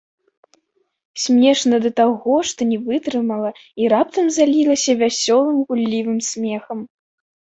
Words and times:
Смешна 1.23 1.79
да 1.83 1.91
таго, 1.99 2.37
што 2.51 2.67
не 2.71 2.79
вытрымала 2.87 3.51
і 3.81 3.91
раптам 3.93 4.25
залілася 4.39 4.95
вясёлым, 5.03 5.61
гуллівым 5.69 6.17
смехам. 6.29 6.79